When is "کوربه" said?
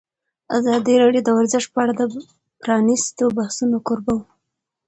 3.87-4.13